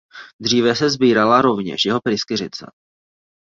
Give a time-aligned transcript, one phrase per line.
[0.39, 2.71] Dříve se sbírala rovněž jeho pryskyřice.